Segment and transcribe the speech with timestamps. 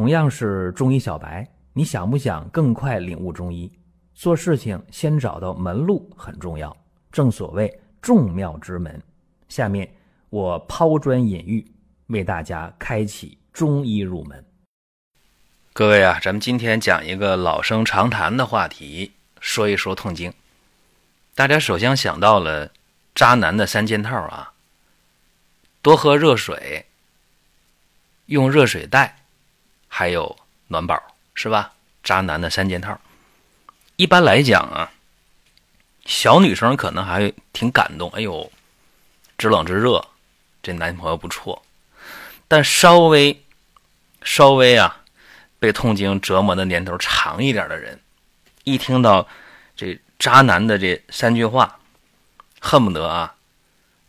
[0.00, 3.70] 同样是中医小白，你想不想更快领悟中医？
[4.14, 6.74] 做事情先找到门路很重要，
[7.12, 8.98] 正所谓众妙之门。
[9.50, 9.86] 下面
[10.30, 11.70] 我抛砖引玉，
[12.06, 14.42] 为大家开启中医入门。
[15.74, 20.32] 各位啊，咱们今天讲一个老生常谈的话题，说一说痛经。
[21.34, 22.72] 大家首先想到了
[23.14, 24.54] 渣男的三件套啊，
[25.82, 26.86] 多喝热水，
[28.24, 29.18] 用热水袋。
[29.92, 30.34] 还有
[30.68, 31.02] 暖宝
[31.34, 31.72] 是吧？
[32.04, 32.98] 渣男的三件套。
[33.96, 34.90] 一般来讲啊，
[36.06, 38.50] 小女生可能还挺感动，哎呦，
[39.36, 40.02] 知冷知热，
[40.62, 41.62] 这男朋友不错。
[42.48, 43.42] 但稍微
[44.22, 45.02] 稍微啊，
[45.58, 48.00] 被痛经折磨的年头长一点的人，
[48.64, 49.26] 一听到
[49.76, 51.80] 这渣男的这三句话，
[52.60, 53.34] 恨不得啊，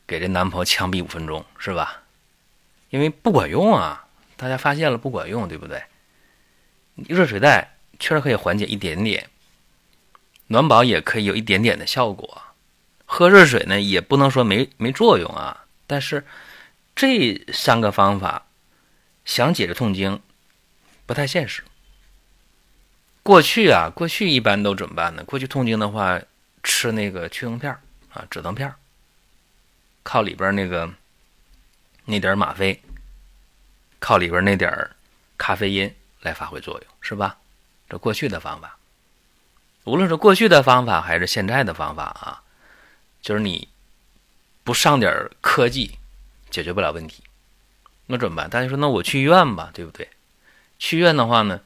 [0.06, 2.04] 给这男朋友枪毙五分钟，是吧？
[2.92, 4.06] 因为不管用啊。
[4.42, 5.84] 大家发现了不管用，对不对？
[6.96, 9.30] 热水袋确实可以缓解一点点，
[10.48, 12.42] 暖宝也可以有一点点的效果。
[13.06, 15.66] 喝热水呢，也不能说没没作用啊。
[15.86, 16.26] 但是
[16.96, 18.48] 这三个方法
[19.26, 20.20] 想解决痛经
[21.06, 21.64] 不太现实。
[23.22, 25.24] 过去啊，过去一般都怎么办呢？
[25.24, 26.20] 过去痛经的话，
[26.64, 27.72] 吃那个去痛片
[28.12, 28.74] 啊，止疼片
[30.02, 30.92] 靠里边那个
[32.06, 32.82] 那点吗啡。
[34.02, 34.92] 靠里边那点儿
[35.38, 37.38] 咖啡因来发挥作用，是吧？
[37.88, 38.78] 这过去的方法，
[39.84, 42.42] 无论是过去的方法还是现在的方法啊，
[43.22, 43.68] 就是你
[44.64, 45.98] 不上点科技，
[46.50, 47.24] 解决不了问题。
[48.08, 48.50] 那怎么办？
[48.50, 50.10] 大家说，那我去医院吧，对不对？
[50.80, 51.60] 去医院的话呢，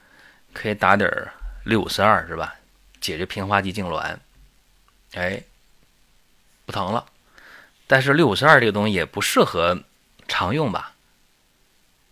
[0.54, 1.10] 可以打点
[1.64, 2.56] 六五四二，是吧？
[3.00, 4.18] 解决平滑肌痉挛，
[5.14, 5.44] 哎，
[6.66, 7.06] 不疼了。
[7.86, 9.84] 但是六五四二这个东西也不适合
[10.28, 10.95] 常用吧？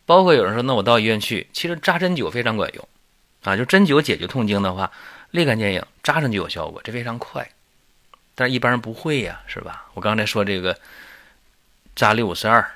[0.06, 2.88] 包括有人说，那我到医院去，其实扎针灸非常管用，
[3.44, 4.92] 啊，就针灸解决痛经的话，
[5.32, 7.50] 立竿见影，扎上就有效果，这非常快。
[8.36, 9.86] 但是一般人不会呀，是吧？
[9.94, 10.78] 我刚才说这个
[11.96, 12.70] 扎六五四二，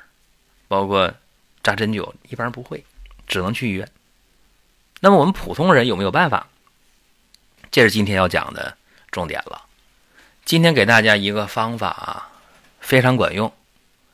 [0.67, 1.13] 包括
[1.63, 2.85] 扎针灸，一般人不会，
[3.27, 3.89] 只能去医院。
[4.99, 6.47] 那么我们普通人有没有办法？
[7.69, 8.77] 这是今天要讲的
[9.11, 9.63] 重点了。
[10.45, 12.29] 今天给大家一个方法啊，
[12.79, 13.51] 非常管用，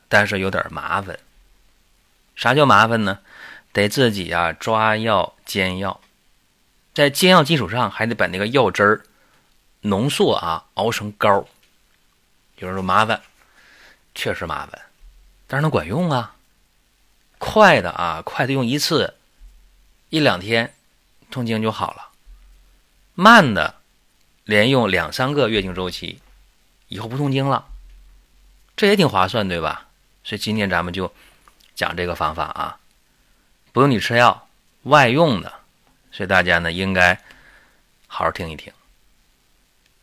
[0.08, 1.16] 但是有点麻烦。
[2.36, 3.20] 啥叫麻烦呢？
[3.72, 6.00] 得自己啊抓药煎药，
[6.94, 9.04] 在煎药基础上还得把那个药汁儿
[9.80, 11.48] 浓缩啊熬成膏。
[12.58, 13.20] 有人说麻烦，
[14.14, 14.80] 确实麻烦，
[15.48, 16.36] 但是能管用啊。
[17.38, 19.14] 快的啊，快的用一次
[20.08, 20.72] 一两天
[21.32, 22.12] 痛经就好了；
[23.14, 23.74] 慢的
[24.44, 26.20] 连用两三个月经周期，
[26.86, 27.66] 以后不痛经了，
[28.76, 29.88] 这也挺划算，对吧？
[30.22, 31.12] 所以今天咱们就。
[31.74, 32.78] 讲这个方法啊，
[33.72, 34.48] 不用你吃药，
[34.84, 35.52] 外用的，
[36.12, 37.14] 所以大家呢应该
[38.06, 38.72] 好好听一听。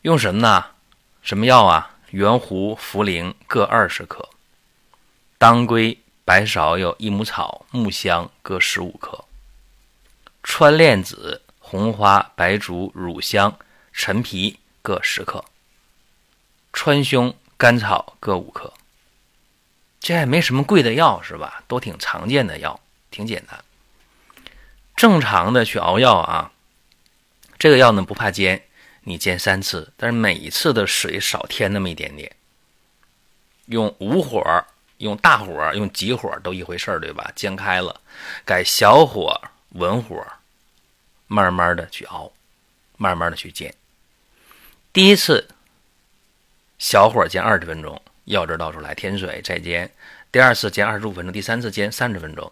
[0.01, 0.65] 用什么呢？
[1.21, 1.95] 什么药啊？
[2.09, 4.27] 圆胡、茯苓各二十克，
[5.37, 9.23] 当归、白芍有、益母草、木香各十五克，
[10.43, 13.57] 川楝子、红花、白术、乳香、
[13.93, 15.45] 陈皮各十克，
[16.73, 18.73] 川芎、甘草各五克。
[20.01, 21.63] 这也没什么贵的药是吧？
[21.67, 22.79] 都挺常见的药，
[23.11, 23.63] 挺简单。
[24.95, 26.51] 正常的去熬药啊，
[27.59, 28.63] 这个药呢不怕煎，
[29.03, 32.35] 你煎三次，但是每一次的水少添那么一点点。
[33.67, 34.43] 用无火、
[34.97, 37.31] 用大火、用急火都一回事儿，对吧？
[37.35, 38.01] 煎开了，
[38.43, 39.39] 改小火、
[39.69, 40.25] 文火，
[41.27, 42.31] 慢慢的去熬，
[42.97, 43.73] 慢慢的去煎。
[44.91, 45.47] 第一次
[46.79, 48.01] 小火煎二十分钟。
[48.25, 49.89] 药汁倒出来，添水再煎。
[50.31, 52.51] 第二次煎二十五分钟，第三次煎三十分钟，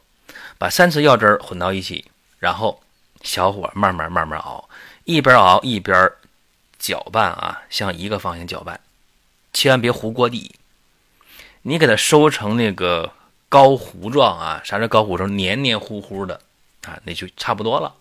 [0.58, 2.06] 把三次药汁混到一起，
[2.40, 2.82] 然后
[3.22, 4.70] 小火慢慢慢慢熬，
[5.06, 6.12] 一边熬一边
[6.78, 8.80] 搅拌啊，向一个方向搅拌，
[9.54, 10.56] 千万别糊锅底。
[11.62, 13.12] 你给它收成那个
[13.48, 15.36] 膏糊状啊，啥叫膏糊状？
[15.36, 16.42] 黏黏糊糊的
[16.86, 17.96] 啊，那就差不多了。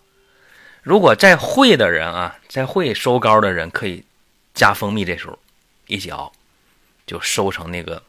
[0.81, 4.03] 如果再会的人啊，再会收膏的人，可以
[4.53, 5.37] 加蜂蜜，这时候
[5.87, 6.31] 一起熬。
[7.09, 8.03] 就收成那个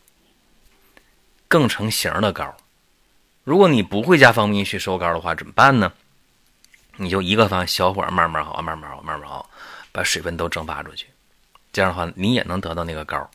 [1.49, 2.55] 更成型的膏。
[3.45, 5.91] 如果你不会加蜂蜜去收膏的话，怎么办呢？
[6.97, 9.49] 你就一个方小火慢慢熬，慢慢熬，慢慢熬，
[9.91, 11.07] 把水分都蒸发出去。
[11.73, 13.31] 这样的话，你也能得到那个膏。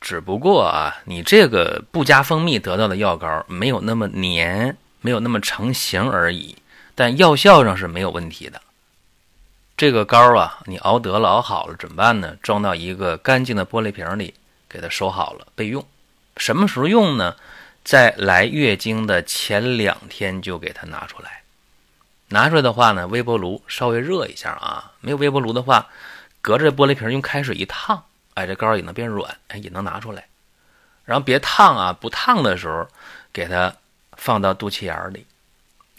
[0.00, 6.56] 只不过啊，你这个不加蜂蜜得到的药膏没有那么黏，没有那么成型而已。
[6.96, 8.60] 但药效上是没有问题的。
[9.76, 12.36] 这个膏啊，你熬得了，熬好了怎么办呢？
[12.42, 14.34] 装到一个干净的玻璃瓶里。
[14.70, 15.84] 给它收好了备用，
[16.36, 17.36] 什么时候用呢？
[17.82, 21.42] 在来月经的前两天就给它拿出来，
[22.28, 24.92] 拿出来的话呢，微波炉稍微热一下啊。
[25.00, 25.88] 没有微波炉的话，
[26.42, 30.26] 隔着玻璃瓶用开水一烫，哎，这膏也能变软，哎，也能拿出来。
[31.06, 32.86] 然后别烫啊，不烫的时候，
[33.32, 33.74] 给它
[34.12, 35.26] 放到肚脐眼里，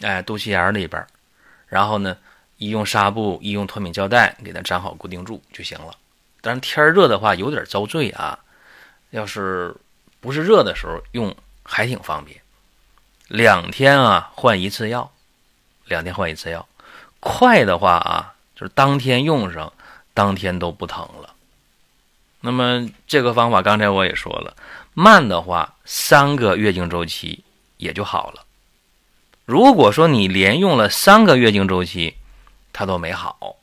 [0.00, 1.04] 哎，肚脐眼里边，
[1.66, 2.16] 然后呢，
[2.58, 5.92] 一用纱布，一用脱敏胶带给它粘好固定住就行了。
[6.40, 8.38] 但是天热的话有点遭罪啊，
[9.12, 9.74] 要是
[10.20, 12.40] 不是热的时候用还挺方便。
[13.28, 15.10] 两天啊换一次药，
[15.86, 16.68] 两天换一次药。
[17.20, 19.72] 快的话啊，就是当天用上，
[20.12, 21.34] 当天都不疼了。
[22.40, 24.56] 那么这个方法刚才我也说了，
[24.94, 27.44] 慢的话三个月经周期
[27.76, 28.44] 也就好了。
[29.44, 32.16] 如果说你连用了三个月经周期，
[32.72, 33.56] 它都没好，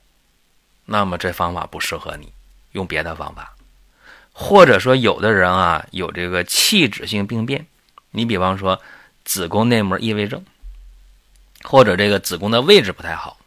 [0.84, 2.32] 那么这方法不适合你。
[2.72, 3.52] 用别的方法，
[4.32, 7.66] 或者说有的人啊有这个器质性病变，
[8.10, 8.80] 你比方说
[9.24, 10.44] 子宫内膜异位症，
[11.62, 13.38] 或者这个子宫的位置不太好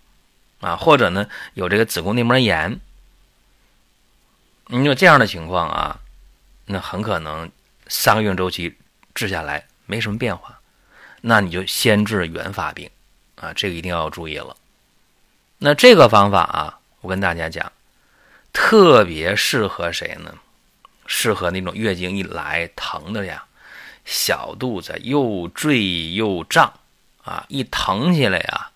[0.62, 2.80] 啊，或者呢有这个子宫内膜炎，
[4.68, 6.00] 你有这样的情况啊，
[6.66, 7.50] 那很可能
[7.88, 8.78] 三个月周期
[9.14, 10.60] 治下来没什么变化，
[11.22, 12.90] 那你就先治原发病
[13.36, 14.56] 啊，这个一定要注意了。
[15.58, 17.72] 那这个方法啊，我跟大家讲。
[18.56, 20.36] 特别适合谁呢？
[21.06, 23.44] 适合那种月经一来疼的呀，
[24.06, 26.72] 小肚子又坠又胀
[27.24, 28.72] 啊，一疼起来呀，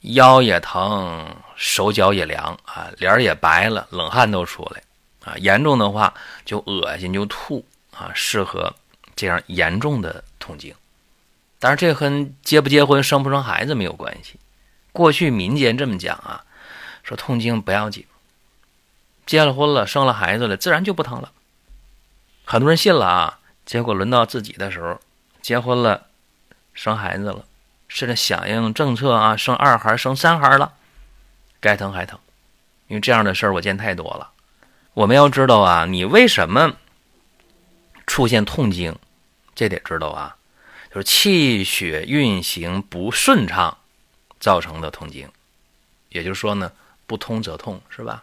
[0.00, 4.82] 腰也疼，手脚也凉啊，脸也白了，冷汗都出来
[5.24, 6.12] 啊，严重的话
[6.44, 8.74] 就恶心就吐啊，适合
[9.14, 10.74] 这样严重的痛经。
[11.58, 14.34] 当然，这和结不结婚、生不生孩子没有关系。
[14.92, 16.44] 过去民间这么讲啊，
[17.02, 18.04] 说痛经不要紧。
[19.24, 21.32] 结了婚了，生了孩子了，自然就不疼了。
[22.48, 25.00] 很多人信了啊，结果轮到自己的时候，
[25.42, 26.06] 结婚了，
[26.74, 27.44] 生孩子了，
[27.88, 30.72] 甚至响应政策啊，生二孩、生三孩了，
[31.60, 32.16] 该疼还疼。
[32.86, 34.30] 因为这样的事儿我见太多了。
[34.94, 36.76] 我们要知道啊，你为什么
[38.06, 38.96] 出现痛经，
[39.56, 40.36] 这得知道啊，
[40.90, 43.76] 就是气血运行不顺畅
[44.38, 45.28] 造成的痛经。
[46.10, 46.70] 也就是说呢，
[47.08, 48.22] 不通则痛，是吧？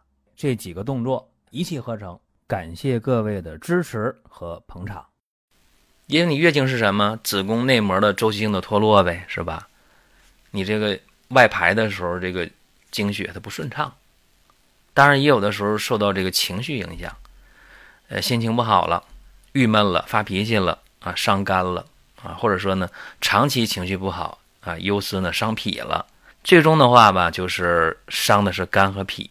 [0.41, 5.05] 这几个动作一气呵成，感谢各位的支持和捧场。
[6.07, 7.19] 因为你月经是什么？
[7.23, 9.67] 子宫内膜的周期性的脱落呗，是吧？
[10.49, 12.49] 你这个外排的时候，这个
[12.89, 13.93] 经血它不顺畅，
[14.95, 17.15] 当然也有的时候受到这个情绪影响，
[18.07, 19.03] 呃，心情不好了，
[19.51, 21.85] 郁闷了，发脾气了啊，伤肝了
[22.23, 22.89] 啊，或者说呢，
[23.21, 26.07] 长期情绪不好啊，忧思呢伤脾了，
[26.43, 29.29] 最终的话吧，就是伤的是肝和脾。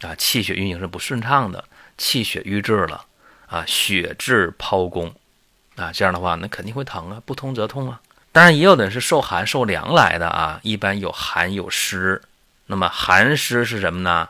[0.00, 1.64] 啊，气血运行是不顺畅的，
[1.96, 3.04] 气血瘀滞了，
[3.46, 5.12] 啊，血滞剖宫，
[5.76, 8.00] 啊，这样的话那肯定会疼啊，不通则痛啊。
[8.30, 12.22] 当然也有的是受寒受凉来的啊，一般有寒有湿，
[12.66, 14.28] 那么寒湿是什么呢？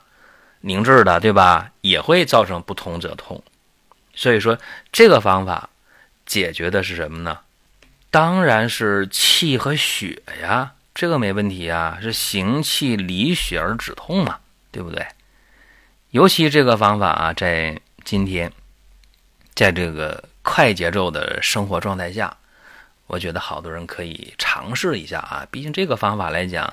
[0.61, 1.71] 凝滞的，对吧？
[1.83, 3.43] 也会造成不通则痛。
[4.15, 4.59] 所以说
[4.91, 5.69] 这个方法
[6.25, 7.41] 解决的是什么呢？
[8.11, 14.39] 当然是气和血呀，这个没问题啊，是行气理血而止痛嘛，
[14.73, 15.07] 对不对？
[16.11, 18.51] 尤其这个方法啊，在今天，
[19.55, 22.35] 在这个快节奏的生活状态下，
[23.07, 25.47] 我觉得好多人可以尝试一下啊。
[25.51, 26.73] 毕竟这个方法来讲，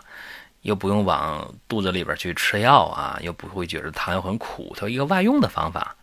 [0.61, 5.97] 又不用往肚子里边去吃药啊，又不会觉得汤又很苦，它一个外用的方法。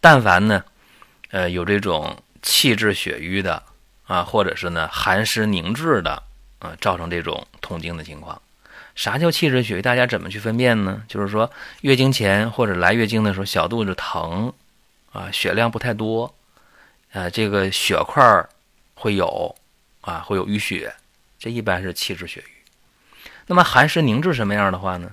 [0.00, 0.64] 但凡呢，
[1.32, 3.62] 呃，有这种气滞血瘀的
[4.06, 6.22] 啊，或者是呢寒湿凝滞的
[6.60, 8.40] 啊，造成这种痛经的情况。
[8.94, 9.82] 啥叫气滞血瘀？
[9.82, 11.02] 大家怎么去分辨呢？
[11.08, 14.52] 就是说，月经前或者来月经的时候，小肚子疼，
[15.12, 16.32] 啊，血量不太多，
[17.12, 18.46] 啊，这个血块
[18.94, 19.54] 会有，
[20.00, 20.94] 啊，会有淤血，
[21.38, 22.46] 这一般是气滞血瘀。
[23.46, 25.10] 那么寒湿凝滞什么样的话呢？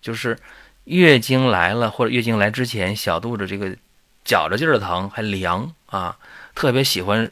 [0.00, 0.38] 就是
[0.84, 3.76] 月经来了或者月经来之前，小肚子这个
[4.24, 6.16] 绞着劲儿疼，还凉啊，
[6.54, 7.30] 特别喜欢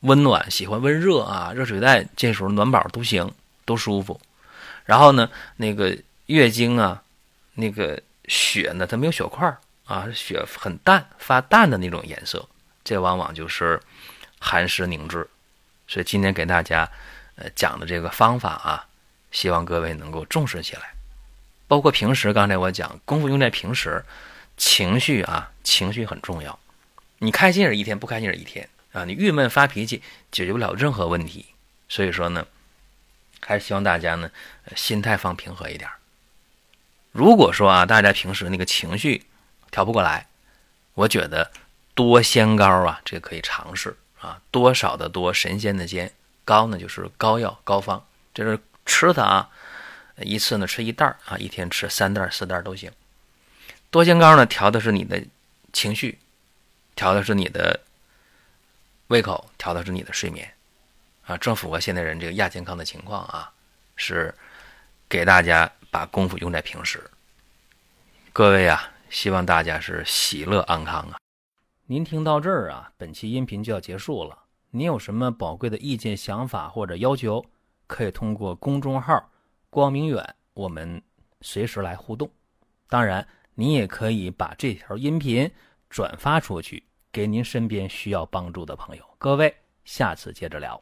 [0.00, 3.32] 温暖，喜欢温热啊，热水袋这时候暖宝都行，
[3.64, 4.20] 都舒服。
[4.84, 5.96] 然后呢，那个
[6.26, 7.02] 月经啊，
[7.54, 12.48] 那个血呢，它没有血块啊，血很淡、发淡的那种颜色，
[12.84, 13.80] 这往往就是
[14.38, 15.28] 寒湿凝滞。
[15.86, 16.88] 所以今天给大家
[17.36, 18.86] 呃讲的这个方法啊，
[19.30, 20.94] 希望各位能够重视起来。
[21.68, 24.04] 包括平时，刚才我讲功夫用在平时，
[24.56, 26.58] 情绪啊，情绪很重要。
[27.18, 29.04] 你开心是一天，不开心是一天啊。
[29.04, 31.46] 你郁闷发脾气，解决不了任何问题。
[31.88, 32.46] 所以说呢，
[33.44, 34.30] 还是希望大家呢，
[34.76, 35.90] 心态放平和一点。
[37.10, 39.26] 如果说啊，大家平时那个情绪
[39.70, 40.26] 调不过来，
[40.94, 41.50] 我觉得
[41.94, 44.40] 多仙膏啊，这个可以尝试啊。
[44.50, 46.12] 多少的多，神仙的仙，
[46.44, 49.50] 膏呢就是膏药膏方，这是吃它啊。
[50.18, 52.90] 一次呢吃一袋啊，一天吃三袋四袋都行。
[53.90, 55.22] 多仙膏呢调的是你的
[55.72, 56.18] 情绪，
[56.94, 57.80] 调的是你的
[59.08, 60.54] 胃口，调的是你的睡眠，
[61.24, 63.52] 啊，正符合现代人这个亚健康的情况啊。
[63.94, 64.34] 是
[65.08, 67.08] 给大家把功夫用在平时。
[68.32, 71.18] 各位啊，希望大家是喜乐安康啊。
[71.86, 74.36] 您听到这儿啊，本期音频就要结束了。
[74.70, 77.44] 您有什么宝贵的意见、想法或者要求，
[77.86, 79.30] 可以通过公众号。
[79.68, 81.00] 光明远，我们
[81.42, 82.28] 随时来互动。
[82.88, 83.24] 当然，
[83.54, 85.48] 您也可以把这条音频
[85.90, 89.04] 转发出去，给您身边需要帮助的朋友。
[89.18, 90.80] 各位，下次接着聊。